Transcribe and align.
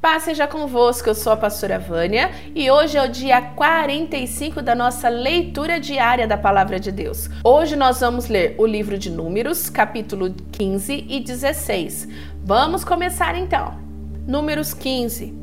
Paz 0.00 0.22
seja 0.22 0.46
convosco, 0.46 1.10
eu 1.10 1.14
sou 1.14 1.30
a 1.30 1.36
pastora 1.36 1.78
Vânia 1.78 2.30
e 2.54 2.70
hoje 2.70 2.96
é 2.96 3.04
o 3.04 3.08
dia 3.08 3.42
45 3.42 4.62
da 4.62 4.74
nossa 4.74 5.10
leitura 5.10 5.78
diária 5.78 6.26
da 6.26 6.38
Palavra 6.38 6.80
de 6.80 6.90
Deus. 6.90 7.28
Hoje 7.44 7.76
nós 7.76 8.00
vamos 8.00 8.26
ler 8.26 8.54
o 8.56 8.64
livro 8.64 8.96
de 8.96 9.10
Números, 9.10 9.68
capítulo 9.68 10.34
15 10.52 11.04
e 11.06 11.20
16. 11.20 12.08
Vamos 12.42 12.82
começar 12.82 13.36
então. 13.36 13.78
Números 14.26 14.72
15. 14.72 15.34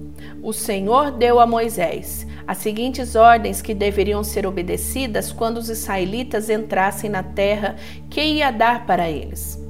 O 0.42 0.52
Senhor 0.52 1.12
deu 1.12 1.40
a 1.40 1.46
Moisés 1.46 2.26
as 2.48 2.58
seguintes 2.58 3.14
ordens 3.14 3.62
que 3.62 3.76
deveriam 3.76 4.24
ser 4.24 4.48
obedecidas 4.48 5.32
quando 5.32 5.58
os 5.58 5.70
israelitas 5.70 6.50
entrassem 6.50 7.12
na 7.12 7.22
terra 7.22 7.76
que 8.10 8.22
ia 8.22 8.50
dar 8.50 8.88
para 8.88 9.08
eles. 9.08 9.67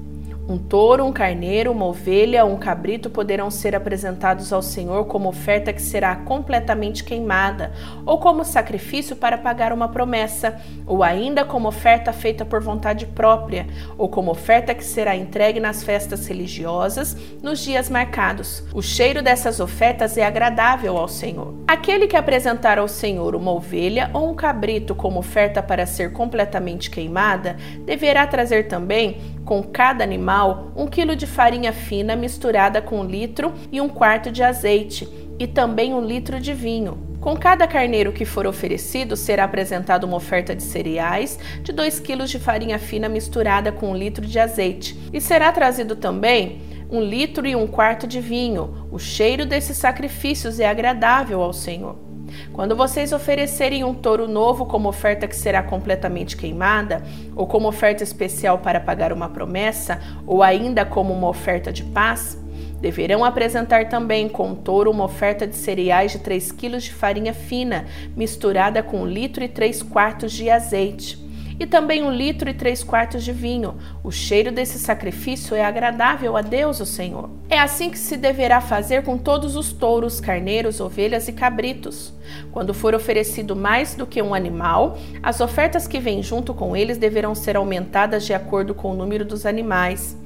Um 0.50 0.58
touro, 0.58 1.06
um 1.06 1.12
carneiro, 1.12 1.74
uma 1.74 1.86
ovelha, 1.86 2.46
um 2.46 2.56
cabrito 2.56 3.10
poderão 3.10 3.52
ser 3.52 3.76
apresentados 3.76 4.54
ao 4.54 4.62
Senhor 4.62 5.04
como 5.06 5.28
oferta 5.28 5.74
que 5.74 5.82
será 5.82 6.16
completamente 6.16 7.04
queimada, 7.04 7.74
ou 8.06 8.18
como 8.18 8.46
sacrifício 8.46 9.14
para 9.14 9.38
pagar 9.38 9.74
uma 9.74 9.90
promessa, 9.90 10.58
ou 10.86 11.04
ainda 11.04 11.44
como 11.44 11.68
oferta 11.68 12.14
feita 12.14 12.46
por 12.46 12.62
vontade 12.62 13.06
própria, 13.08 13.68
ou 13.98 14.08
como 14.08 14.32
oferta 14.32 14.74
que 14.74 14.86
será 14.86 15.18
entregue 15.18 15.60
nas 15.60 15.84
festas 15.84 16.26
religiosas 16.28 17.18
nos 17.44 17.60
dias 17.60 17.90
marcados. 17.90 18.64
O 18.74 18.82
cheiro 18.82 19.22
dessas 19.22 19.60
ofertas 19.60 20.18
é 20.18 20.26
agradável 20.26 20.96
ao 20.96 21.10
Senhor. 21.10 21.56
Aquele 21.68 22.08
que 22.08 22.16
apresentar 22.16 22.80
ao 22.80 22.88
Senhor 22.88 23.36
uma 23.36 23.52
ovelha 23.52 24.10
ou 24.14 24.32
um 24.32 24.36
cabrito 24.36 24.96
como 24.96 25.20
oferta 25.20 25.62
para 25.62 25.86
ser 25.86 26.14
completamente 26.14 26.90
queimada, 26.90 27.58
deverá 27.86 28.26
trazer 28.26 28.70
também 28.70 29.37
com 29.48 29.64
cada 29.64 30.04
animal 30.04 30.74
um 30.76 30.86
quilo 30.86 31.16
de 31.16 31.26
farinha 31.26 31.72
fina 31.72 32.18
misturada 32.18 32.82
com 32.82 33.00
um 33.00 33.06
litro 33.06 33.54
e 33.72 33.80
um 33.80 33.88
quarto 33.88 34.30
de 34.30 34.44
azeite, 34.44 35.08
e 35.40 35.48
também 35.48 35.94
um 35.94 36.02
litro 36.02 36.38
de 36.38 36.54
vinho. 36.54 37.16
Com 37.22 37.38
cada 37.38 37.66
carneiro 37.66 38.12
que 38.12 38.26
for 38.26 38.46
oferecido, 38.46 39.16
será 39.16 39.46
apresentada 39.46 40.06
uma 40.06 40.18
oferta 40.18 40.54
de 40.54 40.62
cereais 40.62 41.40
de 41.64 41.72
2 41.72 42.02
quilos 42.02 42.30
de 42.30 42.40
farinha 42.40 42.78
fina 42.78 43.08
misturada 43.08 43.72
com 43.72 43.92
um 43.92 43.96
litro 43.96 44.26
de 44.26 44.38
azeite, 44.38 45.00
e 45.14 45.22
será 45.22 45.50
trazido 45.54 45.96
também 45.96 46.62
um 46.92 47.00
litro 47.00 47.48
e 47.48 47.56
um 47.56 47.68
quarto 47.68 48.06
de 48.06 48.20
vinho. 48.20 48.90
O 48.92 49.00
cheiro 49.00 49.46
desses 49.46 49.78
sacrifícios 49.78 50.60
é 50.60 50.68
agradável 50.68 51.42
ao 51.42 51.54
Senhor. 51.54 52.07
Quando 52.54 52.76
vocês 52.76 53.12
oferecerem 53.12 53.84
um 53.84 53.94
touro 53.94 54.28
novo 54.28 54.66
como 54.66 54.90
oferta 54.90 55.28
que 55.28 55.36
será 55.36 55.62
completamente 55.64 56.36
queimada, 56.36 57.04
ou 57.36 57.46
como 57.48 57.68
oferta 57.68 58.04
especial 58.04 58.60
para 58.60 58.80
pagar 58.80 59.14
uma 59.14 59.30
promessa, 59.30 60.00
ou 60.26 60.44
ainda 60.44 60.86
como 60.86 61.14
uma 61.14 61.30
oferta 61.30 61.72
de 61.72 61.84
paz, 61.84 62.38
deverão 62.80 63.26
apresentar 63.26 63.90
também 63.90 64.30
com 64.30 64.52
o 64.52 64.56
touro 64.56 64.92
uma 64.92 65.06
oferta 65.06 65.48
de 65.48 65.56
cereais 65.56 66.12
de 66.12 66.20
3 66.20 66.52
kg 66.52 66.78
de 66.78 66.94
farinha 66.94 67.34
fina, 67.34 67.86
misturada 68.16 68.84
com 68.84 69.02
um 69.02 69.08
litro 69.08 69.44
e 69.44 69.48
3 69.48 69.84
quartos 69.84 70.32
de 70.32 70.50
azeite 70.50 71.27
e 71.60 71.66
também 71.66 72.04
um 72.04 72.12
litro 72.12 72.50
e 72.50 72.54
três 72.54 72.84
quartos 72.84 73.24
de 73.24 73.32
vinho. 73.32 73.76
O 74.04 74.12
cheiro 74.12 74.52
desse 74.52 74.78
sacrifício 74.80 75.56
é 75.56 75.64
agradável 75.64 76.38
a 76.38 76.42
Deus, 76.42 76.80
o 76.80 76.86
Senhor. 76.86 77.30
É 77.50 77.60
assim 77.60 77.90
que 77.90 77.98
se 77.98 78.18
deverá 78.18 78.62
fazer 78.62 79.04
com 79.04 79.18
todos 79.18 79.56
os 79.56 79.72
touros, 79.72 80.20
carneiros, 80.20 80.80
ovelhas 80.80 81.28
e 81.28 81.34
cabritos. 81.34 82.14
Quando 82.52 82.74
for 82.74 82.94
oferecido 82.94 83.56
mais 83.56 83.96
do 83.96 84.06
que 84.06 84.22
um 84.22 84.34
animal, 84.34 84.98
as 85.24 85.40
ofertas 85.42 85.88
que 85.88 86.00
vêm 86.00 86.22
junto 86.22 86.54
com 86.54 86.76
eles 86.76 86.98
deverão 86.98 87.34
ser 87.34 87.56
aumentadas 87.56 88.26
de 88.26 88.34
acordo 88.34 88.76
com 88.76 88.92
o 88.92 88.96
número 88.96 89.26
dos 89.26 89.46
animais. 89.46 90.18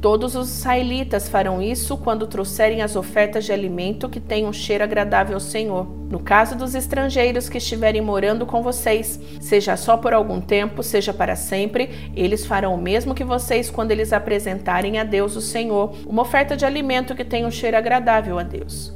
Todos 0.00 0.34
os 0.34 0.48
israelitas 0.58 1.28
farão 1.28 1.60
isso 1.60 1.96
quando 1.96 2.26
trouxerem 2.26 2.82
as 2.82 2.96
ofertas 2.96 3.44
de 3.44 3.52
alimento 3.52 4.08
que 4.08 4.20
tenham 4.20 4.50
um 4.50 4.52
cheiro 4.52 4.84
agradável 4.84 5.34
ao 5.34 5.40
Senhor. 5.40 5.86
No 6.10 6.20
caso 6.20 6.56
dos 6.56 6.74
estrangeiros 6.74 7.48
que 7.48 7.58
estiverem 7.58 8.00
morando 8.00 8.46
com 8.46 8.62
vocês, 8.62 9.18
seja 9.40 9.76
só 9.76 9.96
por 9.96 10.12
algum 10.12 10.40
tempo, 10.40 10.82
seja 10.82 11.12
para 11.12 11.34
sempre, 11.34 12.10
eles 12.14 12.46
farão 12.46 12.74
o 12.74 12.80
mesmo 12.80 13.14
que 13.14 13.24
vocês 13.24 13.70
quando 13.70 13.90
eles 13.90 14.12
apresentarem 14.12 14.98
a 14.98 15.04
Deus 15.04 15.34
o 15.34 15.40
Senhor 15.40 15.94
uma 16.06 16.22
oferta 16.22 16.56
de 16.56 16.64
alimento 16.64 17.14
que 17.14 17.24
tenha 17.24 17.46
um 17.46 17.50
cheiro 17.50 17.76
agradável 17.76 18.38
a 18.38 18.42
Deus. 18.42 18.94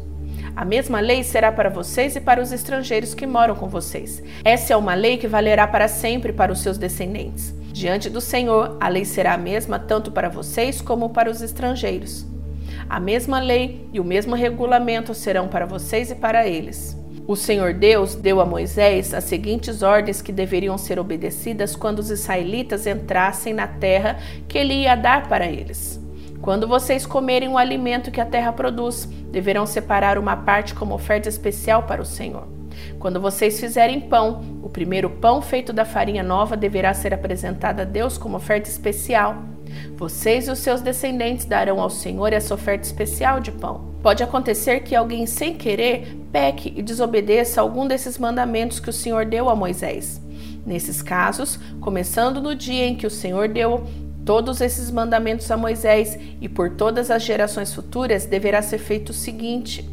A 0.54 0.64
mesma 0.64 1.00
lei 1.00 1.22
será 1.22 1.50
para 1.50 1.70
vocês 1.70 2.16
e 2.16 2.20
para 2.20 2.42
os 2.42 2.52
estrangeiros 2.52 3.14
que 3.14 3.26
moram 3.26 3.54
com 3.54 3.68
vocês. 3.68 4.22
Essa 4.44 4.74
é 4.74 4.76
uma 4.76 4.94
lei 4.94 5.16
que 5.16 5.28
valerá 5.28 5.66
para 5.66 5.88
sempre 5.88 6.32
para 6.32 6.52
os 6.52 6.60
seus 6.60 6.76
descendentes. 6.76 7.54
Diante 7.72 8.10
do 8.10 8.20
Senhor, 8.20 8.76
a 8.80 8.88
lei 8.88 9.04
será 9.04 9.34
a 9.34 9.38
mesma 9.38 9.78
tanto 9.78 10.10
para 10.10 10.28
vocês 10.28 10.80
como 10.80 11.10
para 11.10 11.30
os 11.30 11.40
estrangeiros. 11.40 12.26
A 12.88 12.98
mesma 12.98 13.38
lei 13.38 13.88
e 13.92 14.00
o 14.00 14.04
mesmo 14.04 14.34
regulamento 14.34 15.14
serão 15.14 15.48
para 15.48 15.66
vocês 15.66 16.10
e 16.10 16.14
para 16.14 16.46
eles. 16.46 16.98
O 17.26 17.36
Senhor 17.36 17.72
Deus 17.72 18.16
deu 18.16 18.40
a 18.40 18.44
Moisés 18.44 19.14
as 19.14 19.24
seguintes 19.24 19.82
ordens 19.82 20.20
que 20.20 20.32
deveriam 20.32 20.76
ser 20.76 20.98
obedecidas 20.98 21.76
quando 21.76 22.00
os 22.00 22.10
israelitas 22.10 22.88
entrassem 22.88 23.54
na 23.54 23.68
terra 23.68 24.18
que 24.48 24.58
ele 24.58 24.74
ia 24.74 24.96
dar 24.96 25.28
para 25.28 25.46
eles. 25.46 26.00
Quando 26.42 26.66
vocês 26.66 27.06
comerem 27.06 27.48
o 27.48 27.58
alimento 27.58 28.10
que 28.10 28.20
a 28.20 28.26
terra 28.26 28.52
produz, 28.52 29.04
deverão 29.30 29.64
separar 29.64 30.18
uma 30.18 30.36
parte 30.36 30.74
como 30.74 30.94
oferta 30.94 31.28
especial 31.28 31.84
para 31.84 32.02
o 32.02 32.06
Senhor. 32.06 32.59
Quando 32.98 33.20
vocês 33.20 33.58
fizerem 33.58 34.00
pão, 34.00 34.42
o 34.62 34.68
primeiro 34.68 35.10
pão 35.10 35.40
feito 35.40 35.72
da 35.72 35.84
farinha 35.84 36.22
nova 36.22 36.56
deverá 36.56 36.92
ser 36.94 37.14
apresentado 37.14 37.80
a 37.80 37.84
Deus 37.84 38.18
como 38.18 38.36
oferta 38.36 38.68
especial. 38.68 39.36
Vocês 39.96 40.48
e 40.48 40.50
os 40.50 40.58
seus 40.58 40.80
descendentes 40.80 41.44
darão 41.44 41.80
ao 41.80 41.90
Senhor 41.90 42.32
essa 42.32 42.54
oferta 42.54 42.86
especial 42.86 43.40
de 43.40 43.52
pão. 43.52 43.90
Pode 44.02 44.22
acontecer 44.22 44.80
que 44.80 44.96
alguém, 44.96 45.26
sem 45.26 45.54
querer, 45.54 46.16
peque 46.32 46.72
e 46.76 46.82
desobedeça 46.82 47.60
algum 47.60 47.86
desses 47.86 48.18
mandamentos 48.18 48.80
que 48.80 48.90
o 48.90 48.92
Senhor 48.92 49.24
deu 49.26 49.48
a 49.48 49.54
Moisés. 49.54 50.20
Nesses 50.64 51.02
casos, 51.02 51.58
começando 51.80 52.40
no 52.40 52.54
dia 52.54 52.86
em 52.86 52.96
que 52.96 53.06
o 53.06 53.10
Senhor 53.10 53.48
deu 53.48 53.86
todos 54.24 54.60
esses 54.60 54.90
mandamentos 54.90 55.50
a 55.50 55.56
Moisés 55.56 56.18
e 56.40 56.48
por 56.48 56.70
todas 56.70 57.10
as 57.10 57.22
gerações 57.22 57.74
futuras, 57.74 58.26
deverá 58.26 58.62
ser 58.62 58.78
feito 58.78 59.10
o 59.10 59.14
seguinte: 59.14 59.88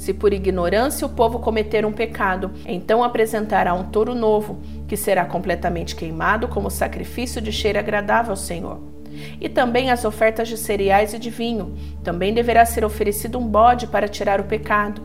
se 0.00 0.14
por 0.14 0.32
ignorância 0.32 1.06
o 1.06 1.10
povo 1.10 1.40
cometer 1.40 1.84
um 1.84 1.92
pecado, 1.92 2.50
então 2.64 3.04
apresentará 3.04 3.74
um 3.74 3.84
touro 3.84 4.14
novo, 4.14 4.58
que 4.88 4.96
será 4.96 5.26
completamente 5.26 5.94
queimado 5.94 6.48
como 6.48 6.70
sacrifício 6.70 7.38
de 7.38 7.52
cheiro 7.52 7.78
agradável 7.78 8.30
ao 8.30 8.36
Senhor. 8.36 8.80
E 9.38 9.46
também 9.46 9.90
as 9.90 10.06
ofertas 10.06 10.48
de 10.48 10.56
cereais 10.56 11.12
e 11.12 11.18
de 11.18 11.28
vinho. 11.28 11.76
Também 12.02 12.32
deverá 12.32 12.64
ser 12.64 12.82
oferecido 12.82 13.38
um 13.38 13.46
bode 13.46 13.88
para 13.88 14.08
tirar 14.08 14.40
o 14.40 14.44
pecado. 14.44 15.02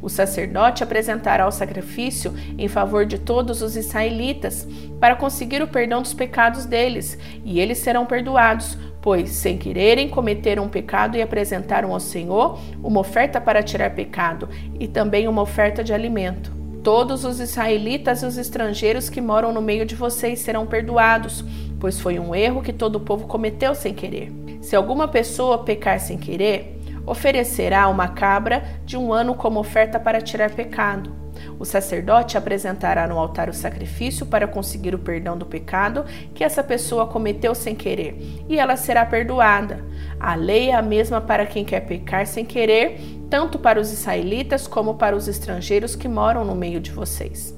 O 0.00 0.08
sacerdote 0.08 0.84
apresentará 0.84 1.48
o 1.48 1.50
sacrifício 1.50 2.32
em 2.56 2.68
favor 2.68 3.04
de 3.04 3.18
todos 3.18 3.62
os 3.62 3.74
israelitas, 3.76 4.64
para 5.00 5.16
conseguir 5.16 5.60
o 5.60 5.66
perdão 5.66 6.00
dos 6.00 6.14
pecados 6.14 6.66
deles, 6.66 7.18
e 7.44 7.58
eles 7.58 7.78
serão 7.78 8.06
perdoados, 8.06 8.78
pois, 9.06 9.30
sem 9.30 9.56
quererem, 9.56 10.08
cometeram 10.08 10.64
um 10.64 10.68
pecado 10.68 11.16
e 11.16 11.22
apresentaram 11.22 11.92
ao 11.92 12.00
Senhor 12.00 12.58
uma 12.82 12.98
oferta 12.98 13.40
para 13.40 13.62
tirar 13.62 13.90
pecado 13.90 14.48
e 14.80 14.88
também 14.88 15.28
uma 15.28 15.42
oferta 15.42 15.84
de 15.84 15.94
alimento. 15.94 16.50
Todos 16.82 17.24
os 17.24 17.38
israelitas 17.38 18.24
e 18.24 18.26
os 18.26 18.36
estrangeiros 18.36 19.08
que 19.08 19.20
moram 19.20 19.52
no 19.52 19.62
meio 19.62 19.86
de 19.86 19.94
vocês 19.94 20.40
serão 20.40 20.66
perdoados, 20.66 21.44
pois 21.78 22.00
foi 22.00 22.18
um 22.18 22.34
erro 22.34 22.62
que 22.62 22.72
todo 22.72 22.96
o 22.96 23.00
povo 23.00 23.28
cometeu 23.28 23.76
sem 23.76 23.94
querer. 23.94 24.32
Se 24.60 24.74
alguma 24.74 25.06
pessoa 25.06 25.58
pecar 25.58 26.00
sem 26.00 26.18
querer, 26.18 26.80
oferecerá 27.06 27.86
uma 27.86 28.08
cabra 28.08 28.64
de 28.84 28.96
um 28.96 29.12
ano 29.12 29.36
como 29.36 29.60
oferta 29.60 30.00
para 30.00 30.20
tirar 30.20 30.50
pecado. 30.50 31.25
O 31.58 31.64
sacerdote 31.64 32.36
apresentará 32.36 33.06
no 33.06 33.18
altar 33.18 33.48
o 33.48 33.54
sacrifício 33.54 34.26
para 34.26 34.46
conseguir 34.46 34.94
o 34.94 34.98
perdão 34.98 35.36
do 35.36 35.46
pecado 35.46 36.04
que 36.34 36.44
essa 36.44 36.62
pessoa 36.62 37.06
cometeu 37.06 37.54
sem 37.54 37.74
querer, 37.74 38.44
e 38.48 38.58
ela 38.58 38.76
será 38.76 39.04
perdoada. 39.04 39.84
A 40.18 40.34
lei 40.34 40.70
é 40.70 40.74
a 40.74 40.82
mesma 40.82 41.20
para 41.20 41.46
quem 41.46 41.64
quer 41.64 41.80
pecar 41.80 42.26
sem 42.26 42.44
querer, 42.44 43.00
tanto 43.28 43.58
para 43.58 43.80
os 43.80 43.92
israelitas 43.92 44.66
como 44.66 44.94
para 44.94 45.16
os 45.16 45.28
estrangeiros 45.28 45.96
que 45.96 46.08
moram 46.08 46.44
no 46.44 46.54
meio 46.54 46.80
de 46.80 46.90
vocês. 46.90 47.54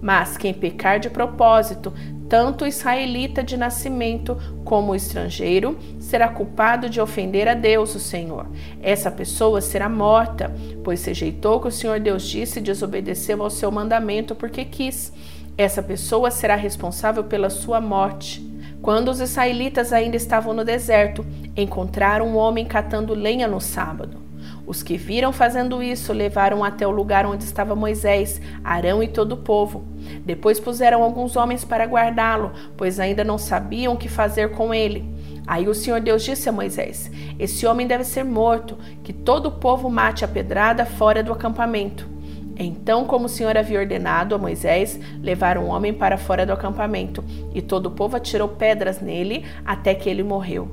Mas 0.00 0.36
quem 0.36 0.54
pecar 0.54 1.00
de 1.00 1.10
propósito, 1.10 1.92
tanto 2.28 2.64
o 2.64 2.66
israelita 2.68 3.42
de 3.42 3.56
nascimento 3.56 4.36
como 4.64 4.92
o 4.92 4.94
estrangeiro, 4.94 5.78
será 5.98 6.28
culpado 6.28 6.90
de 6.90 7.00
ofender 7.00 7.48
a 7.48 7.54
Deus, 7.54 7.94
o 7.94 7.98
Senhor. 7.98 8.46
Essa 8.82 9.10
pessoa 9.10 9.60
será 9.60 9.88
morta, 9.88 10.54
pois 10.84 11.04
rejeitou 11.04 11.56
o 11.56 11.60
que 11.60 11.68
o 11.68 11.72
Senhor 11.72 11.98
Deus 11.98 12.24
disse 12.26 12.58
e 12.58 12.62
desobedeceu 12.62 13.42
ao 13.42 13.50
seu 13.50 13.70
mandamento 13.70 14.34
porque 14.34 14.64
quis. 14.64 15.12
Essa 15.56 15.82
pessoa 15.82 16.30
será 16.30 16.54
responsável 16.54 17.24
pela 17.24 17.50
sua 17.50 17.80
morte. 17.80 18.46
Quando 18.80 19.08
os 19.08 19.20
israelitas 19.20 19.92
ainda 19.92 20.16
estavam 20.16 20.54
no 20.54 20.64
deserto, 20.64 21.26
encontraram 21.56 22.28
um 22.28 22.36
homem 22.36 22.64
catando 22.64 23.12
lenha 23.14 23.48
no 23.48 23.60
sábado. 23.60 24.27
Os 24.68 24.82
que 24.82 24.98
viram 24.98 25.32
fazendo 25.32 25.82
isso 25.82 26.12
levaram 26.12 26.62
até 26.62 26.86
o 26.86 26.90
lugar 26.90 27.24
onde 27.24 27.42
estava 27.42 27.74
Moisés, 27.74 28.38
Arão 28.62 29.02
e 29.02 29.08
todo 29.08 29.32
o 29.32 29.38
povo. 29.38 29.82
Depois 30.26 30.60
puseram 30.60 31.02
alguns 31.02 31.36
homens 31.36 31.64
para 31.64 31.86
guardá-lo, 31.86 32.52
pois 32.76 33.00
ainda 33.00 33.24
não 33.24 33.38
sabiam 33.38 33.94
o 33.94 33.96
que 33.96 34.10
fazer 34.10 34.50
com 34.50 34.74
ele. 34.74 35.08
Aí 35.46 35.66
o 35.66 35.74
Senhor 35.74 36.02
Deus 36.02 36.22
disse 36.22 36.50
a 36.50 36.52
Moisés: 36.52 37.10
Esse 37.38 37.66
homem 37.66 37.86
deve 37.86 38.04
ser 38.04 38.24
morto, 38.24 38.76
que 39.02 39.10
todo 39.10 39.46
o 39.46 39.52
povo 39.52 39.88
mate 39.88 40.22
a 40.22 40.28
pedrada 40.28 40.84
fora 40.84 41.22
do 41.22 41.32
acampamento. 41.32 42.06
Então, 42.54 43.06
como 43.06 43.24
o 43.24 43.30
Senhor 43.30 43.56
havia 43.56 43.80
ordenado 43.80 44.34
a 44.34 44.38
Moisés, 44.38 45.00
levaram 45.22 45.64
o 45.64 45.68
homem 45.68 45.94
para 45.94 46.18
fora 46.18 46.44
do 46.44 46.52
acampamento, 46.52 47.24
e 47.54 47.62
todo 47.62 47.86
o 47.86 47.92
povo 47.92 48.18
atirou 48.18 48.48
pedras 48.48 49.00
nele 49.00 49.46
até 49.64 49.94
que 49.94 50.10
ele 50.10 50.22
morreu. 50.22 50.68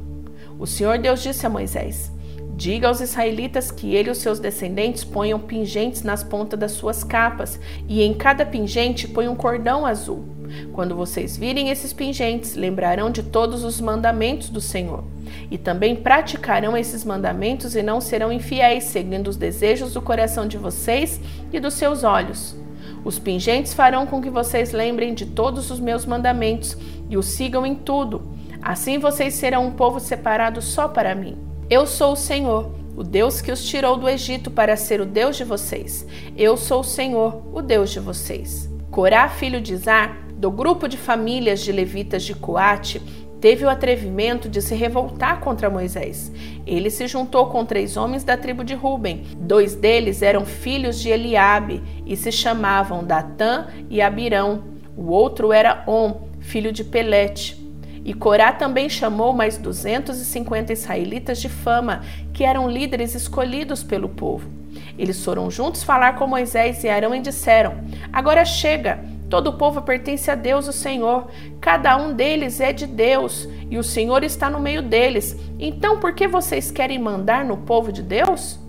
O 0.59 0.68
Senhor 0.68 0.97
Deus 0.97 1.24
disse 1.24 1.45
a 1.45 1.50
Moisés: 1.50 2.13
Diga 2.57 2.88
aos 2.88 3.02
israelitas 3.02 3.69
que 3.69 3.94
ele 3.94 4.07
e 4.07 4.12
os 4.12 4.19
seus 4.19 4.40
descendentes 4.40 5.04
ponham 5.04 5.38
pingentes 5.38 6.04
nas 6.04 6.24
pontas 6.24 6.57
das 6.57 6.72
suas 6.72 7.04
capas, 7.04 7.60
e 7.88 8.02
em 8.02 8.13
cada 8.13 8.46
pingente 8.46 9.10
põe 9.10 9.28
um 9.28 9.36
cordão 9.36 9.86
azul. 9.86 10.24
Quando 10.72 10.96
vocês 10.96 11.36
virem 11.36 11.69
esses 11.69 11.92
pingentes, 11.92 12.56
lembrarão 12.56 13.12
de 13.12 13.24
todos 13.24 13.66
os 13.66 13.81
mandamentos 13.81 14.48
do 14.48 14.62
Senhor. 14.62 15.04
E 15.52 15.57
também 15.57 15.98
praticarão 15.98 16.78
esses 16.78 17.04
mandamentos 17.04 17.75
e 17.75 17.84
não 17.84 18.00
serão 18.00 18.31
infiéis, 18.31 18.86
seguindo 18.86 19.28
os 19.28 19.36
desejos 19.36 19.94
do 19.94 20.02
coração 20.02 20.48
de 20.48 20.57
vocês 20.57 21.19
e 21.52 21.60
dos 21.60 21.74
seus 21.74 22.06
olhos. 22.06 22.56
Os 23.04 23.19
pingentes 23.19 23.74
farão 23.74 24.07
com 24.07 24.22
que 24.22 24.30
vocês 24.30 24.72
lembrem 24.72 25.13
de 25.13 25.25
todos 25.25 25.69
os 25.69 25.80
meus 25.80 26.06
mandamentos 26.06 26.78
e 27.10 27.18
os 27.18 27.25
sigam 27.25 27.66
em 27.66 27.75
tudo. 27.75 28.34
Assim 28.62 28.98
vocês 28.98 29.34
serão 29.34 29.68
um 29.68 29.72
povo 29.72 30.00
separado 30.00 30.62
só 30.62 30.88
para 30.88 31.13
mim. 31.13 31.44
Eu 31.67 31.88
sou 31.88 32.13
o 32.13 32.15
Senhor, 32.15 32.75
o 32.95 33.01
Deus 33.01 33.41
que 33.41 33.51
os 33.51 33.65
tirou 33.65 33.97
do 33.97 34.07
Egito 34.07 34.51
para 34.51 34.77
ser 34.77 35.01
o 35.01 35.06
Deus 35.06 35.35
de 35.35 35.44
vocês. 35.44 36.06
Eu 36.38 36.56
sou 36.57 36.81
o 36.81 36.83
Senhor, 36.83 37.41
o 37.51 37.59
Deus 37.59 37.89
de 37.89 38.00
vocês. 38.00 38.69
Corá, 38.91 39.27
filho 39.27 39.59
de 39.59 39.75
Zar, 39.75 40.15
do 40.35 40.51
grupo 40.51 40.88
de 40.88 40.95
famílias 40.95 41.62
de 41.62 41.71
levitas 41.71 42.21
de 42.21 42.35
Coate, 42.35 43.01
teve 43.41 43.65
o 43.65 43.69
atrevimento 43.69 44.47
de 44.47 44.62
se 44.62 44.75
revoltar 44.75 45.39
contra 45.39 45.67
Moisés. 45.67 46.31
Ele 46.67 46.91
se 46.91 47.07
juntou 47.07 47.47
com 47.47 47.65
três 47.65 47.97
homens 47.97 48.23
da 48.23 48.38
tribo 48.38 48.63
de 48.63 48.75
Ruben. 48.75 49.23
Dois 49.35 49.73
deles 49.73 50.21
eram 50.21 50.45
filhos 50.45 51.00
de 51.00 51.09
Eliabe 51.09 51.81
e 52.06 52.15
se 52.15 52.31
chamavam 52.31 53.03
Datã 53.03 53.69
e 53.89 54.03
Abirão. 54.03 54.65
O 54.95 55.09
outro 55.09 55.51
era 55.51 55.83
On, 55.88 56.27
filho 56.39 56.71
de 56.71 56.83
Pelete. 56.83 57.64
E 58.06 58.13
Corá 58.13 58.54
também 58.54 58.88
chamou 58.88 59.34
mais 59.34 59.57
250 59.57 60.72
israelitas 60.72 61.42
de 61.42 61.50
fama, 61.50 62.04
que 62.31 62.44
eram 62.44 62.69
líderes 62.69 63.16
escolhidos 63.16 63.81
pelo 63.81 64.07
povo. 64.07 64.48
Eles 64.96 65.25
foram 65.25 65.50
juntos 65.50 65.84
falar 65.84 66.16
com 66.16 66.28
Moisés 66.28 66.84
e 66.84 66.88
Arão 66.88 67.16
e 67.16 67.19
disseram: 67.19 67.74
Agora 68.13 68.46
chega, 68.46 69.04
todo 69.28 69.48
o 69.48 69.54
povo 69.57 69.81
pertence 69.81 70.30
a 70.30 70.36
Deus, 70.36 70.68
o 70.68 70.72
Senhor. 70.72 71.25
Cada 71.60 71.98
um 71.98 72.13
deles 72.13 72.62
é 72.62 72.72
de 72.72 72.86
Deus 72.86 73.50
e 73.72 73.78
o 73.80 73.84
Senhor 73.84 74.24
está 74.24 74.52
no 74.52 74.60
meio 74.60 74.84
deles. 74.84 75.36
Então, 75.57 76.00
por 76.00 76.13
que 76.13 76.28
vocês 76.28 76.69
querem 76.69 77.00
mandar 77.00 77.44
no 77.44 77.57
povo 77.57 77.92
de 77.92 78.04
Deus? 78.04 78.60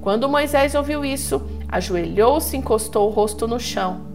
Quando 0.00 0.28
Moisés 0.28 0.76
ouviu 0.76 1.04
isso, 1.04 1.42
ajoelhou-se 1.68 2.54
e 2.54 2.60
encostou 2.60 3.08
o 3.08 3.12
rosto 3.12 3.48
no 3.48 3.58
chão 3.58 4.05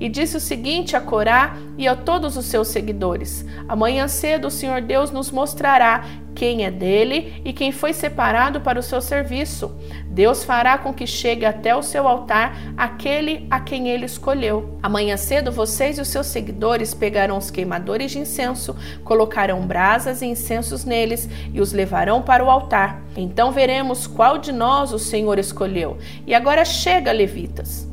e 0.00 0.08
disse 0.08 0.36
o 0.36 0.40
seguinte 0.40 0.96
a 0.96 1.00
Corá 1.00 1.56
e 1.76 1.86
a 1.86 1.94
todos 1.94 2.36
os 2.36 2.46
seus 2.46 2.68
seguidores: 2.68 3.44
Amanhã 3.68 4.08
cedo 4.08 4.48
o 4.48 4.50
Senhor 4.50 4.80
Deus 4.80 5.10
nos 5.10 5.30
mostrará 5.30 6.04
quem 6.38 6.64
é 6.64 6.70
dele 6.70 7.42
e 7.44 7.52
quem 7.52 7.72
foi 7.72 7.92
separado 7.92 8.60
para 8.60 8.78
o 8.78 8.82
seu 8.82 9.00
serviço. 9.00 9.76
Deus 10.06 10.44
fará 10.44 10.78
com 10.78 10.94
que 10.94 11.04
chegue 11.04 11.44
até 11.44 11.74
o 11.74 11.82
seu 11.82 12.06
altar 12.06 12.56
aquele 12.76 13.44
a 13.50 13.58
quem 13.58 13.88
ele 13.88 14.06
escolheu. 14.06 14.78
Amanhã 14.80 15.16
cedo 15.16 15.50
vocês 15.50 15.98
e 15.98 16.00
os 16.00 16.08
seus 16.08 16.28
seguidores 16.28 16.94
pegarão 16.94 17.38
os 17.38 17.50
queimadores 17.50 18.12
de 18.12 18.20
incenso, 18.20 18.76
colocarão 19.02 19.66
brasas 19.66 20.22
e 20.22 20.26
incensos 20.26 20.84
neles 20.84 21.28
e 21.52 21.60
os 21.60 21.72
levarão 21.72 22.22
para 22.22 22.44
o 22.44 22.50
altar. 22.50 23.02
Então 23.16 23.50
veremos 23.50 24.06
qual 24.06 24.38
de 24.38 24.52
nós 24.52 24.92
o 24.92 24.98
Senhor 24.98 25.40
escolheu. 25.40 25.98
E 26.24 26.34
agora 26.34 26.64
chega, 26.64 27.10
levitas. 27.10 27.88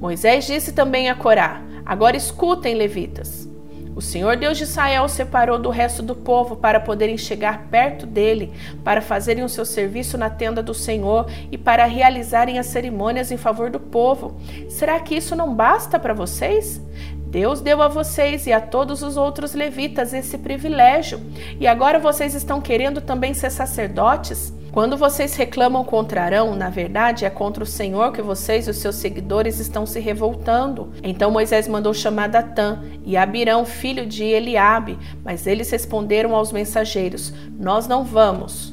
Moisés 0.00 0.46
disse 0.46 0.72
também 0.72 1.08
a 1.08 1.14
Corá: 1.14 1.62
Agora 1.84 2.16
escutem, 2.16 2.74
levitas. 2.74 3.48
O 3.96 4.00
Senhor 4.00 4.36
Deus 4.36 4.56
de 4.56 4.62
Israel 4.62 5.08
separou 5.08 5.58
do 5.58 5.70
resto 5.70 6.04
do 6.04 6.14
povo 6.14 6.54
para 6.54 6.78
poderem 6.78 7.18
chegar 7.18 7.66
perto 7.68 8.06
dele, 8.06 8.52
para 8.84 9.02
fazerem 9.02 9.42
o 9.42 9.48
seu 9.48 9.64
serviço 9.64 10.16
na 10.16 10.30
tenda 10.30 10.62
do 10.62 10.72
Senhor 10.72 11.28
e 11.50 11.58
para 11.58 11.84
realizarem 11.84 12.60
as 12.60 12.66
cerimônias 12.66 13.32
em 13.32 13.36
favor 13.36 13.70
do 13.70 13.80
povo. 13.80 14.40
Será 14.68 15.00
que 15.00 15.16
isso 15.16 15.34
não 15.34 15.52
basta 15.52 15.98
para 15.98 16.14
vocês? 16.14 16.80
Deus 17.26 17.60
deu 17.60 17.82
a 17.82 17.88
vocês 17.88 18.46
e 18.46 18.52
a 18.52 18.60
todos 18.60 19.02
os 19.02 19.16
outros 19.16 19.52
levitas 19.52 20.14
esse 20.14 20.38
privilégio, 20.38 21.20
e 21.58 21.66
agora 21.66 21.98
vocês 21.98 22.34
estão 22.34 22.60
querendo 22.60 23.00
também 23.00 23.34
ser 23.34 23.50
sacerdotes? 23.50 24.52
Quando 24.78 24.96
vocês 24.96 25.34
reclamam 25.34 25.82
contra 25.82 26.22
Arão, 26.22 26.54
na 26.54 26.70
verdade 26.70 27.24
é 27.24 27.30
contra 27.30 27.64
o 27.64 27.66
Senhor 27.66 28.12
que 28.12 28.22
vocês 28.22 28.68
e 28.68 28.70
os 28.70 28.76
seus 28.76 28.94
seguidores 28.94 29.58
estão 29.58 29.84
se 29.84 29.98
revoltando. 29.98 30.92
Então 31.02 31.32
Moisés 31.32 31.66
mandou 31.66 31.92
chamar 31.92 32.28
Datã 32.28 32.84
e 33.04 33.16
Abirão, 33.16 33.64
filho 33.64 34.06
de 34.06 34.22
Eliabe, 34.22 34.96
mas 35.24 35.48
eles 35.48 35.68
responderam 35.68 36.32
aos 36.32 36.52
mensageiros: 36.52 37.34
Nós 37.58 37.88
não 37.88 38.04
vamos. 38.04 38.72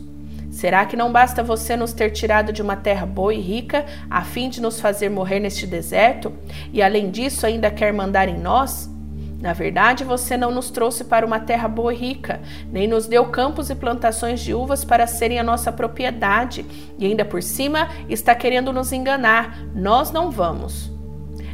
Será 0.52 0.86
que 0.86 0.96
não 0.96 1.12
basta 1.12 1.42
você 1.42 1.76
nos 1.76 1.92
ter 1.92 2.12
tirado 2.12 2.54
de 2.54 2.62
uma 2.62 2.76
terra 2.76 3.08
boa 3.08 3.34
e 3.34 3.42
rica, 3.42 3.84
a 4.08 4.22
fim 4.22 4.48
de 4.48 4.62
nos 4.62 4.80
fazer 4.80 5.10
morrer 5.10 5.40
neste 5.40 5.66
deserto? 5.66 6.32
E 6.72 6.84
além 6.84 7.10
disso, 7.10 7.48
ainda 7.48 7.72
quer 7.72 7.92
mandar 7.92 8.30
em 8.30 8.38
nós? 8.38 8.95
Na 9.46 9.54
verdade, 9.54 10.04
você 10.04 10.36
não 10.36 10.50
nos 10.50 10.72
trouxe 10.72 11.04
para 11.04 11.24
uma 11.24 11.40
terra 11.40 11.68
boa 11.68 11.94
e 11.94 11.98
rica, 11.98 12.42
nem 12.72 12.88
nos 12.88 13.06
deu 13.06 13.26
campos 13.26 13.70
e 13.70 13.76
plantações 13.76 14.40
de 14.40 14.56
uvas 14.56 14.84
para 14.84 15.06
serem 15.06 15.38
a 15.38 15.44
nossa 15.44 15.72
propriedade, 15.72 16.66
e 16.98 17.06
ainda 17.06 17.24
por 17.24 17.44
cima 17.44 17.88
está 18.10 18.34
querendo 18.34 18.74
nos 18.74 18.92
enganar. 18.92 19.60
Nós 19.76 20.10
não 20.10 20.32
vamos. 20.32 20.92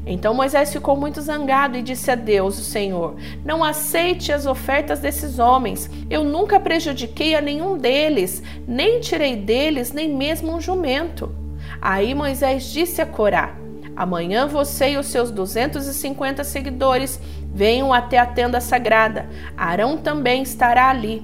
Então 0.06 0.34
Moisés 0.34 0.72
ficou 0.72 0.96
muito 0.96 1.20
zangado 1.20 1.78
e 1.78 1.82
disse 1.82 2.10
a 2.10 2.16
Deus, 2.16 2.58
o 2.60 2.64
Senhor: 2.64 3.18
Não 3.44 3.62
aceite 3.62 4.32
as 4.32 4.46
ofertas 4.46 5.00
desses 5.00 5.38
homens. 5.38 5.90
Eu 6.10 6.24
nunca 6.24 6.62
prejudiquei 6.62 7.36
a 7.36 7.42
nenhum 7.42 7.78
deles, 7.78 8.42
nem 8.66 9.02
tirei 9.02 9.36
deles 9.36 9.92
nem 9.92 10.08
mesmo 10.08 10.56
um 10.56 10.62
jumento. 10.62 11.36
Aí 11.82 12.16
Moisés 12.16 12.72
disse 12.72 13.02
a 13.02 13.06
Corá: 13.06 13.54
Amanhã 13.96 14.48
você 14.48 14.92
e 14.92 14.98
os 14.98 15.08
seus 15.08 15.30
250 15.30 16.44
seguidores 16.46 17.20
venham 17.54 17.94
até 17.94 18.18
a 18.18 18.26
tenda 18.26 18.62
sagrada. 18.62 19.30
Arão 19.58 19.98
também 19.98 20.42
estará 20.42 20.90
ali. 20.90 21.24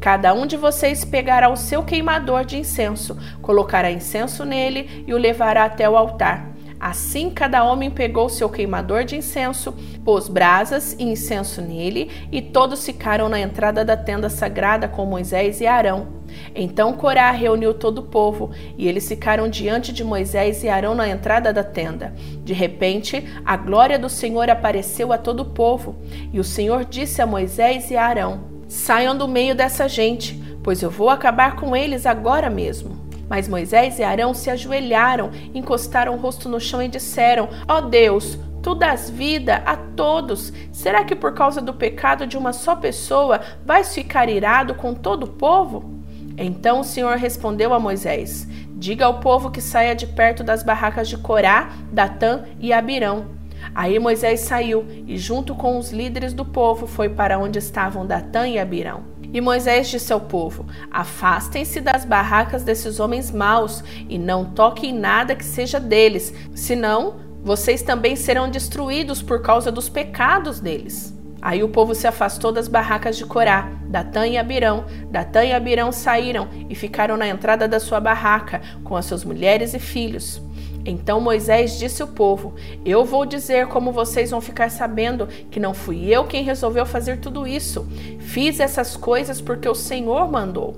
Cada 0.00 0.34
um 0.34 0.46
de 0.46 0.56
vocês 0.56 1.04
pegará 1.04 1.48
o 1.48 1.56
seu 1.56 1.84
queimador 1.84 2.44
de 2.44 2.58
incenso, 2.58 3.16
colocará 3.40 3.90
incenso 3.90 4.44
nele 4.44 5.04
e 5.06 5.14
o 5.14 5.18
levará 5.18 5.64
até 5.64 5.88
o 5.88 5.96
altar. 5.96 6.51
Assim, 6.82 7.30
cada 7.30 7.62
homem 7.62 7.92
pegou 7.92 8.28
seu 8.28 8.48
queimador 8.48 9.04
de 9.04 9.16
incenso, 9.16 9.72
pôs 10.04 10.26
brasas 10.26 10.96
e 10.98 11.04
incenso 11.04 11.62
nele, 11.62 12.10
e 12.32 12.42
todos 12.42 12.84
ficaram 12.84 13.28
na 13.28 13.38
entrada 13.38 13.84
da 13.84 13.96
tenda 13.96 14.28
sagrada 14.28 14.88
com 14.88 15.06
Moisés 15.06 15.60
e 15.60 15.66
Arão. 15.68 16.08
Então 16.56 16.92
Corá 16.94 17.30
reuniu 17.30 17.72
todo 17.72 17.98
o 17.98 18.02
povo, 18.02 18.50
e 18.76 18.88
eles 18.88 19.06
ficaram 19.06 19.48
diante 19.48 19.92
de 19.92 20.02
Moisés 20.02 20.64
e 20.64 20.68
Arão 20.68 20.92
na 20.92 21.08
entrada 21.08 21.52
da 21.52 21.62
tenda. 21.62 22.12
De 22.42 22.52
repente, 22.52 23.24
a 23.44 23.56
glória 23.56 23.96
do 23.96 24.08
Senhor 24.08 24.50
apareceu 24.50 25.12
a 25.12 25.18
todo 25.18 25.44
o 25.44 25.50
povo, 25.50 25.94
e 26.32 26.40
o 26.40 26.44
Senhor 26.44 26.84
disse 26.84 27.22
a 27.22 27.26
Moisés 27.26 27.92
e 27.92 27.96
a 27.96 28.04
Arão: 28.04 28.40
Saiam 28.66 29.16
do 29.16 29.28
meio 29.28 29.54
dessa 29.54 29.88
gente, 29.88 30.34
pois 30.64 30.82
eu 30.82 30.90
vou 30.90 31.10
acabar 31.10 31.54
com 31.54 31.76
eles 31.76 32.06
agora 32.06 32.50
mesmo. 32.50 33.01
Mas 33.32 33.48
Moisés 33.48 33.98
e 33.98 34.02
Arão 34.02 34.34
se 34.34 34.50
ajoelharam, 34.50 35.30
encostaram 35.54 36.12
o 36.12 36.18
rosto 36.18 36.50
no 36.50 36.60
chão 36.60 36.82
e 36.82 36.86
disseram: 36.86 37.48
Ó 37.66 37.78
oh 37.78 37.80
Deus, 37.80 38.38
Tu 38.62 38.74
dás 38.74 39.08
vida 39.08 39.62
a 39.64 39.74
todos. 39.74 40.52
Será 40.70 41.02
que 41.02 41.16
por 41.16 41.32
causa 41.32 41.62
do 41.62 41.72
pecado 41.72 42.26
de 42.26 42.36
uma 42.36 42.52
só 42.52 42.76
pessoa 42.76 43.40
vais 43.64 43.94
ficar 43.94 44.28
irado 44.28 44.74
com 44.74 44.92
todo 44.92 45.22
o 45.22 45.30
povo? 45.30 46.02
Então 46.36 46.80
o 46.80 46.84
Senhor 46.84 47.16
respondeu 47.16 47.72
a 47.72 47.80
Moisés: 47.80 48.46
Diga 48.76 49.06
ao 49.06 49.18
povo 49.20 49.50
que 49.50 49.62
saia 49.62 49.94
de 49.94 50.06
perto 50.06 50.44
das 50.44 50.62
barracas 50.62 51.08
de 51.08 51.16
Corá, 51.16 51.70
Datã 51.90 52.44
e 52.60 52.70
Abirão. 52.70 53.28
Aí 53.74 53.98
Moisés 53.98 54.40
saiu 54.40 54.84
e, 55.06 55.16
junto 55.16 55.54
com 55.54 55.78
os 55.78 55.90
líderes 55.90 56.34
do 56.34 56.44
povo, 56.44 56.86
foi 56.86 57.08
para 57.08 57.38
onde 57.38 57.58
estavam 57.58 58.06
Datã 58.06 58.46
e 58.46 58.58
Abirão. 58.58 59.11
E 59.32 59.40
Moisés 59.40 59.88
disse 59.88 60.12
ao 60.12 60.20
povo: 60.20 60.66
Afastem-se 60.90 61.80
das 61.80 62.04
barracas 62.04 62.62
desses 62.62 63.00
homens 63.00 63.30
maus 63.30 63.82
e 64.08 64.18
não 64.18 64.44
toquem 64.44 64.92
nada 64.92 65.34
que 65.34 65.44
seja 65.44 65.80
deles, 65.80 66.34
senão 66.54 67.16
vocês 67.42 67.82
também 67.82 68.14
serão 68.14 68.48
destruídos 68.48 69.22
por 69.22 69.42
causa 69.42 69.72
dos 69.72 69.88
pecados 69.88 70.60
deles. 70.60 71.12
Aí 71.40 71.64
o 71.64 71.68
povo 71.68 71.92
se 71.92 72.06
afastou 72.06 72.52
das 72.52 72.68
barracas 72.68 73.16
de 73.16 73.26
Corá, 73.26 73.68
Datã 73.88 74.28
e 74.28 74.38
Abirão. 74.38 74.84
Datã 75.10 75.44
e 75.44 75.52
Abirão 75.52 75.90
saíram 75.90 76.48
e 76.70 76.74
ficaram 76.76 77.16
na 77.16 77.26
entrada 77.26 77.66
da 77.66 77.80
sua 77.80 77.98
barraca 77.98 78.62
com 78.84 78.94
as 78.94 79.06
suas 79.06 79.24
mulheres 79.24 79.74
e 79.74 79.80
filhos. 79.80 80.40
Então 80.84 81.20
Moisés 81.20 81.78
disse 81.78 82.02
ao 82.02 82.08
povo: 82.08 82.54
Eu 82.84 83.04
vou 83.04 83.24
dizer 83.24 83.66
como 83.68 83.92
vocês 83.92 84.30
vão 84.30 84.40
ficar 84.40 84.70
sabendo 84.70 85.26
que 85.50 85.60
não 85.60 85.74
fui 85.74 86.06
eu 86.06 86.24
quem 86.24 86.42
resolveu 86.42 86.84
fazer 86.84 87.18
tudo 87.18 87.46
isso. 87.46 87.86
Fiz 88.18 88.60
essas 88.60 88.96
coisas 88.96 89.40
porque 89.40 89.68
o 89.68 89.74
Senhor 89.74 90.30
mandou. 90.30 90.76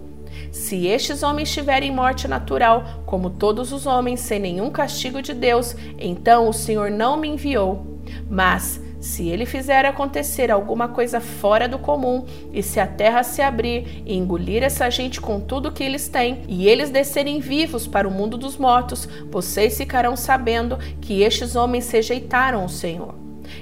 Se 0.51 0.87
estes 0.87 1.23
homens 1.23 1.53
tiverem 1.53 1.91
morte 1.91 2.29
natural, 2.29 3.03
como 3.07 3.31
todos 3.31 3.73
os 3.73 3.87
homens, 3.87 4.21
sem 4.21 4.39
nenhum 4.39 4.71
castigo 4.71 5.21
de 5.21 5.33
Deus, 5.33 5.75
então 5.99 6.49
o 6.49 6.53
Senhor 6.53 6.91
não 6.91 7.17
me 7.17 7.29
enviou. 7.29 8.01
Mas 8.29 8.81
se 9.05 9.29
ele 9.29 9.45
fizer 9.45 9.85
acontecer 9.85 10.51
alguma 10.51 10.89
coisa 10.89 11.21
fora 11.21 11.69
do 11.69 11.79
comum, 11.79 12.25
e 12.53 12.63
se 12.63 12.81
a 12.81 12.87
terra 12.87 13.23
se 13.23 13.43
abrir 13.43 14.03
e 14.07 14.17
engolir 14.17 14.63
essa 14.63 14.89
gente 14.89 15.21
com 15.21 15.39
tudo 15.39 15.71
que 15.71 15.85
eles 15.85 16.09
têm, 16.09 16.43
e 16.49 16.67
eles 16.67 16.89
descerem 16.89 17.39
vivos 17.39 17.87
para 17.87 18.09
o 18.09 18.11
mundo 18.11 18.39
dos 18.39 18.57
mortos, 18.57 19.07
vocês 19.31 19.77
ficarão 19.77 20.17
sabendo 20.17 20.79
que 21.03 21.23
estes 21.23 21.55
homens 21.55 21.91
rejeitaram 21.91 22.65
o 22.65 22.69
Senhor. 22.69 23.15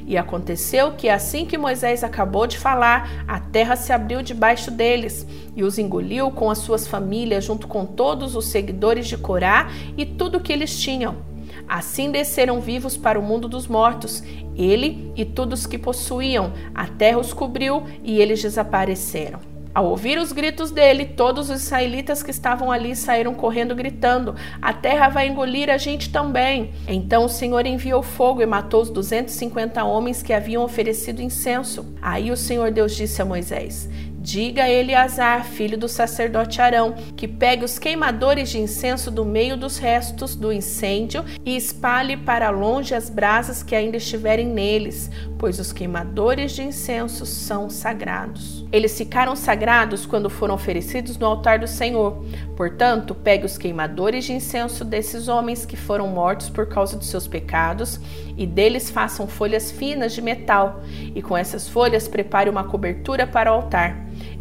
E 0.06 0.16
aconteceu 0.16 0.92
que, 0.92 1.08
assim 1.08 1.44
que 1.44 1.58
Moisés 1.58 2.04
acabou 2.04 2.46
de 2.46 2.56
falar, 2.56 3.25
a 3.26 3.40
terra 3.40 3.75
se 3.75 3.92
abriu 3.92 4.22
debaixo 4.22 4.70
deles 4.70 5.26
e 5.56 5.64
os 5.64 5.76
engoliu 5.76 6.30
com 6.30 6.50
as 6.50 6.58
suas 6.58 6.87
famílias, 6.87 7.44
junto 7.44 7.66
com 7.66 7.84
todos 7.84 8.37
os 8.37 8.46
seguidores 8.46 9.08
de 9.08 9.18
Corá 9.18 9.68
e 9.96 10.06
tudo 10.06 10.40
que 10.40 10.52
eles 10.52 10.80
tinham. 10.80 11.31
Assim 11.72 12.10
desceram 12.10 12.60
vivos 12.60 12.98
para 12.98 13.18
o 13.18 13.22
mundo 13.22 13.48
dos 13.48 13.66
mortos, 13.66 14.22
ele 14.54 15.10
e 15.16 15.24
todos 15.24 15.66
que 15.66 15.78
possuíam. 15.78 16.52
A 16.74 16.86
terra 16.86 17.18
os 17.18 17.32
cobriu 17.32 17.84
e 18.04 18.20
eles 18.20 18.42
desapareceram. 18.42 19.40
Ao 19.74 19.86
ouvir 19.86 20.18
os 20.18 20.32
gritos 20.32 20.70
dele, 20.70 21.06
todos 21.06 21.48
os 21.48 21.62
israelitas 21.62 22.22
que 22.22 22.30
estavam 22.30 22.70
ali 22.70 22.94
saíram 22.94 23.32
correndo, 23.32 23.74
gritando: 23.74 24.34
A 24.60 24.74
terra 24.74 25.08
vai 25.08 25.28
engolir 25.28 25.70
a 25.70 25.78
gente 25.78 26.12
também. 26.12 26.72
Então 26.86 27.24
o 27.24 27.28
Senhor 27.28 27.64
enviou 27.64 28.02
fogo 28.02 28.42
e 28.42 28.46
matou 28.46 28.82
os 28.82 28.90
250 28.90 29.82
homens 29.82 30.22
que 30.22 30.34
haviam 30.34 30.62
oferecido 30.62 31.22
incenso. 31.22 31.94
Aí 32.02 32.30
o 32.30 32.36
Senhor 32.36 32.70
Deus 32.70 32.94
disse 32.94 33.22
a 33.22 33.24
Moisés: 33.24 33.88
Diga 34.22 34.62
a 34.62 34.70
Eleazar, 34.70 35.44
filho 35.44 35.76
do 35.76 35.88
sacerdote 35.88 36.62
Arão, 36.62 36.94
que 37.16 37.26
pegue 37.26 37.64
os 37.64 37.76
queimadores 37.76 38.50
de 38.50 38.58
incenso 38.58 39.10
do 39.10 39.24
meio 39.24 39.56
dos 39.56 39.78
restos 39.78 40.36
do 40.36 40.52
incêndio 40.52 41.24
e 41.44 41.56
espalhe 41.56 42.16
para 42.16 42.48
longe 42.48 42.94
as 42.94 43.10
brasas 43.10 43.64
que 43.64 43.74
ainda 43.74 43.96
estiverem 43.96 44.46
neles, 44.46 45.10
pois 45.42 45.58
os 45.58 45.72
queimadores 45.72 46.52
de 46.52 46.62
incenso 46.62 47.26
são 47.26 47.68
sagrados. 47.68 48.64
Eles 48.70 48.96
ficaram 48.96 49.34
sagrados 49.34 50.06
quando 50.06 50.30
foram 50.30 50.54
oferecidos 50.54 51.18
no 51.18 51.26
altar 51.26 51.58
do 51.58 51.66
Senhor. 51.66 52.25
Portanto, 52.56 53.12
pegue 53.12 53.44
os 53.44 53.58
queimadores 53.58 54.25
de 54.25 54.32
incenso 54.32 54.84
desses 54.84 55.26
homens 55.26 55.66
que 55.66 55.76
foram 55.76 56.06
mortos 56.06 56.49
por 56.49 56.68
causa 56.68 56.96
de 56.96 57.04
seus 57.04 57.26
pecados 57.26 57.99
e 58.38 58.46
deles 58.46 58.88
façam 58.88 59.26
folhas 59.26 59.72
finas 59.72 60.12
de 60.12 60.22
metal, 60.22 60.80
e 61.12 61.20
com 61.20 61.37
essas 61.37 61.68
folhas 61.68 62.06
prepare 62.06 62.49
uma 62.49 62.62
cobertura 62.62 63.26
para 63.26 63.50
o 63.50 63.54
altar. 63.56 63.99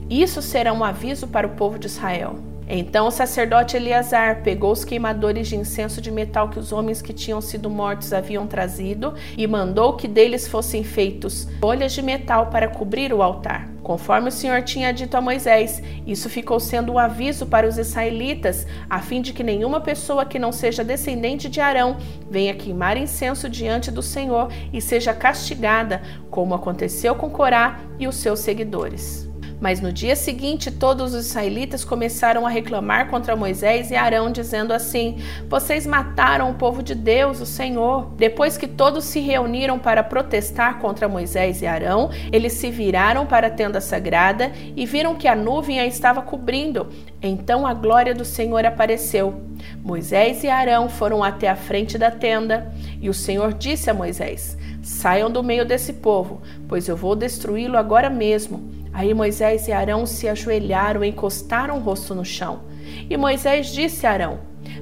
Isso 0.07 0.39
será 0.39 0.71
um 0.71 0.83
aviso 0.83 1.27
para 1.27 1.47
o 1.47 1.55
povo 1.55 1.79
de 1.79 1.87
Israel. 1.87 2.50
Então 2.73 3.05
o 3.05 3.11
sacerdote 3.11 3.75
Eleazar 3.75 4.43
pegou 4.43 4.71
os 4.71 4.85
queimadores 4.85 5.49
de 5.49 5.57
incenso 5.57 5.99
de 5.99 6.09
metal 6.09 6.47
que 6.47 6.57
os 6.57 6.71
homens 6.71 7.01
que 7.01 7.11
tinham 7.11 7.41
sido 7.41 7.69
mortos 7.69 8.13
haviam 8.13 8.47
trazido 8.47 9.13
e 9.37 9.45
mandou 9.45 9.97
que 9.97 10.07
deles 10.07 10.47
fossem 10.47 10.81
feitos 10.81 11.49
folhas 11.59 11.91
de 11.91 12.01
metal 12.01 12.47
para 12.47 12.69
cobrir 12.69 13.11
o 13.11 13.21
altar. 13.21 13.69
Conforme 13.83 14.29
o 14.29 14.31
Senhor 14.31 14.61
tinha 14.61 14.93
dito 14.93 15.17
a 15.17 15.21
Moisés, 15.21 15.83
isso 16.07 16.29
ficou 16.29 16.61
sendo 16.61 16.93
um 16.93 16.97
aviso 16.97 17.45
para 17.45 17.67
os 17.67 17.77
israelitas, 17.77 18.65
a 18.89 18.99
fim 18.99 19.21
de 19.21 19.33
que 19.33 19.43
nenhuma 19.43 19.81
pessoa 19.81 20.23
que 20.23 20.39
não 20.39 20.53
seja 20.53 20.81
descendente 20.81 21.49
de 21.49 21.59
Arão 21.59 21.97
venha 22.29 22.53
queimar 22.53 22.95
incenso 22.95 23.49
diante 23.49 23.91
do 23.91 24.01
Senhor 24.01 24.49
e 24.71 24.79
seja 24.79 25.13
castigada, 25.13 26.01
como 26.29 26.53
aconteceu 26.53 27.15
com 27.15 27.29
Corá 27.29 27.81
e 27.99 28.07
os 28.07 28.15
seus 28.15 28.39
seguidores. 28.39 29.30
Mas 29.61 29.79
no 29.79 29.93
dia 29.93 30.15
seguinte, 30.15 30.71
todos 30.71 31.13
os 31.13 31.27
israelitas 31.27 31.85
começaram 31.85 32.47
a 32.47 32.49
reclamar 32.49 33.07
contra 33.11 33.35
Moisés 33.35 33.91
e 33.91 33.95
Arão, 33.95 34.31
dizendo 34.31 34.73
assim: 34.73 35.19
Vocês 35.47 35.85
mataram 35.85 36.49
o 36.49 36.55
povo 36.55 36.81
de 36.81 36.95
Deus, 36.95 37.39
o 37.39 37.45
Senhor. 37.45 38.11
Depois 38.17 38.57
que 38.57 38.67
todos 38.67 39.05
se 39.05 39.19
reuniram 39.19 39.77
para 39.77 40.03
protestar 40.03 40.79
contra 40.79 41.07
Moisés 41.07 41.61
e 41.61 41.67
Arão, 41.67 42.09
eles 42.31 42.53
se 42.53 42.71
viraram 42.71 43.27
para 43.27 43.47
a 43.47 43.51
tenda 43.51 43.79
sagrada 43.79 44.51
e 44.75 44.83
viram 44.87 45.13
que 45.13 45.27
a 45.27 45.35
nuvem 45.35 45.79
a 45.79 45.85
estava 45.85 46.23
cobrindo. 46.23 46.89
Então 47.21 47.67
a 47.67 47.73
glória 47.75 48.15
do 48.15 48.25
Senhor 48.25 48.65
apareceu. 48.65 49.43
Moisés 49.83 50.43
e 50.43 50.49
Arão 50.49 50.89
foram 50.89 51.23
até 51.23 51.47
a 51.47 51.55
frente 51.55 51.99
da 51.99 52.09
tenda 52.09 52.73
e 52.99 53.07
o 53.09 53.13
Senhor 53.13 53.53
disse 53.53 53.91
a 53.91 53.93
Moisés: 53.93 54.57
Saiam 54.81 55.29
do 55.29 55.43
meio 55.43 55.63
desse 55.63 55.93
povo, 55.93 56.41
pois 56.67 56.87
eu 56.87 56.97
vou 56.97 57.15
destruí-lo 57.15 57.77
agora 57.77 58.09
mesmo. 58.09 58.80
Aí 58.93 59.13
Moisés 59.13 59.67
e 59.67 59.71
Arão 59.71 60.05
se 60.05 60.27
ajoelharam 60.27 61.03
e 61.03 61.09
encostaram 61.09 61.77
o 61.77 61.81
rosto 61.81 62.13
no 62.13 62.25
chão. 62.25 62.63
E 63.09 63.15
Moisés 63.17 63.67
disse 63.67 64.05
a 64.05 64.11
Arão: 64.11 64.39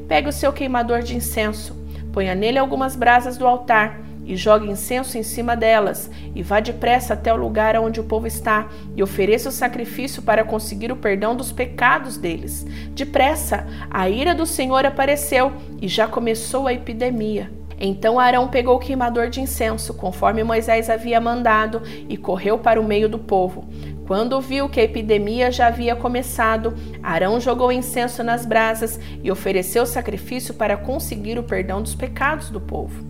Pegue 0.07 0.29
o 0.29 0.33
seu 0.33 0.51
queimador 0.51 1.01
de 1.01 1.15
incenso, 1.15 1.75
ponha 2.11 2.33
nele 2.35 2.57
algumas 2.57 2.95
brasas 2.95 3.37
do 3.37 3.47
altar 3.47 4.01
e 4.29 4.35
jogue 4.35 4.69
incenso 4.69 5.17
em 5.17 5.23
cima 5.23 5.55
delas, 5.55 6.07
e 6.35 6.43
vá 6.43 6.59
depressa 6.59 7.15
até 7.15 7.33
o 7.33 7.35
lugar 7.35 7.75
onde 7.77 7.99
o 7.99 8.03
povo 8.03 8.27
está, 8.27 8.69
e 8.95 9.01
ofereça 9.01 9.49
o 9.49 9.51
sacrifício 9.51 10.21
para 10.21 10.43
conseguir 10.43 10.91
o 10.91 10.95
perdão 10.95 11.35
dos 11.35 11.51
pecados 11.51 12.15
deles. 12.15 12.63
Depressa, 12.93 13.65
a 13.89 14.07
ira 14.07 14.35
do 14.35 14.45
Senhor 14.45 14.85
apareceu 14.85 15.51
e 15.81 15.87
já 15.87 16.07
começou 16.07 16.67
a 16.67 16.73
epidemia. 16.73 17.49
Então 17.79 18.19
Arão 18.19 18.49
pegou 18.49 18.75
o 18.75 18.79
queimador 18.79 19.29
de 19.29 19.41
incenso, 19.41 19.95
conforme 19.95 20.43
Moisés 20.43 20.91
havia 20.91 21.19
mandado, 21.19 21.81
e 22.07 22.15
correu 22.15 22.59
para 22.59 22.79
o 22.79 22.83
meio 22.83 23.09
do 23.09 23.17
povo. 23.17 23.67
Quando 24.09 24.41
viu 24.41 24.67
que 24.67 24.79
a 24.79 24.83
epidemia 24.83 25.51
já 25.51 25.67
havia 25.67 25.95
começado, 25.95 26.73
Arão 27.03 27.39
jogou 27.39 27.71
incenso 27.71 28.23
nas 28.23 28.43
brasas 28.43 28.99
e 29.23 29.31
ofereceu 29.31 29.85
sacrifício 29.85 30.55
para 30.55 30.75
conseguir 30.75 31.37
o 31.37 31.43
perdão 31.43 31.79
dos 31.79 31.93
pecados 31.93 32.49
do 32.49 32.59
povo. 32.59 33.05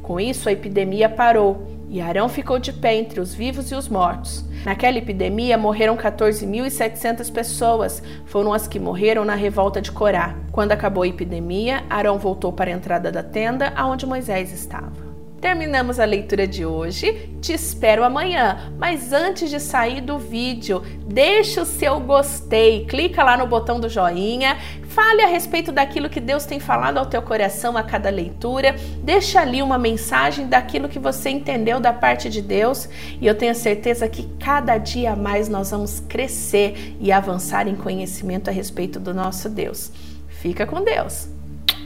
Com 0.00 0.20
isso, 0.20 0.48
a 0.48 0.52
epidemia 0.52 1.08
parou 1.08 1.66
e 1.88 2.00
Arão 2.00 2.28
ficou 2.28 2.60
de 2.60 2.72
pé 2.72 2.94
entre 2.94 3.18
os 3.18 3.34
vivos 3.34 3.72
e 3.72 3.74
os 3.74 3.88
mortos. 3.88 4.44
Naquela 4.64 4.96
epidemia 4.96 5.58
morreram 5.58 5.96
14.700 5.96 7.32
pessoas, 7.32 8.00
foram 8.24 8.52
as 8.52 8.68
que 8.68 8.78
morreram 8.78 9.24
na 9.24 9.34
revolta 9.34 9.82
de 9.82 9.90
Corá. 9.90 10.36
Quando 10.52 10.70
acabou 10.70 11.02
a 11.02 11.08
epidemia, 11.08 11.82
Arão 11.90 12.16
voltou 12.16 12.52
para 12.52 12.70
a 12.70 12.74
entrada 12.74 13.10
da 13.10 13.24
tenda 13.24 13.72
aonde 13.74 14.06
Moisés 14.06 14.52
estava. 14.52 15.13
Terminamos 15.44 16.00
a 16.00 16.06
leitura 16.06 16.46
de 16.46 16.64
hoje. 16.64 17.28
Te 17.42 17.52
espero 17.52 18.02
amanhã. 18.02 18.72
Mas 18.78 19.12
antes 19.12 19.50
de 19.50 19.60
sair 19.60 20.00
do 20.00 20.18
vídeo, 20.18 20.82
deixa 21.06 21.60
o 21.60 21.66
seu 21.66 22.00
gostei, 22.00 22.86
clica 22.86 23.22
lá 23.22 23.36
no 23.36 23.46
botão 23.46 23.78
do 23.78 23.86
joinha, 23.86 24.56
fale 24.88 25.20
a 25.20 25.26
respeito 25.26 25.70
daquilo 25.70 26.08
que 26.08 26.18
Deus 26.18 26.46
tem 26.46 26.58
falado 26.58 26.96
ao 26.96 27.04
teu 27.04 27.20
coração 27.20 27.76
a 27.76 27.82
cada 27.82 28.08
leitura, 28.08 28.74
deixa 29.02 29.38
ali 29.38 29.60
uma 29.60 29.76
mensagem 29.76 30.46
daquilo 30.46 30.88
que 30.88 30.98
você 30.98 31.28
entendeu 31.28 31.78
da 31.78 31.92
parte 31.92 32.30
de 32.30 32.40
Deus 32.40 32.88
e 33.20 33.26
eu 33.26 33.34
tenho 33.34 33.54
certeza 33.54 34.08
que 34.08 34.26
cada 34.40 34.78
dia 34.78 35.14
mais 35.14 35.46
nós 35.46 35.72
vamos 35.72 36.00
crescer 36.00 36.96
e 36.98 37.12
avançar 37.12 37.68
em 37.68 37.76
conhecimento 37.76 38.48
a 38.48 38.52
respeito 38.52 38.98
do 38.98 39.12
nosso 39.12 39.50
Deus. 39.50 39.92
Fica 40.26 40.64
com 40.66 40.82
Deus. 40.82 41.28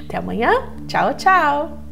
Até 0.05 0.17
amanhã. 0.17 0.53
Tchau, 0.87 1.13
tchau. 1.15 1.88